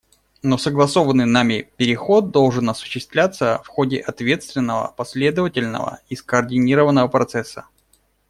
[0.41, 7.67] Но согласованный нами переход должен осуществляться в ходе ответственного, последовательного и скоординированного процесса.